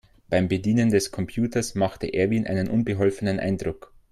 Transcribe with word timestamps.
Beim 0.29 0.47
Bedienen 0.47 0.89
des 0.89 1.11
Computers 1.11 1.75
machte 1.75 2.11
Erwin 2.11 2.47
einen 2.47 2.67
unbeholfenen 2.69 3.39
Eindruck. 3.39 3.93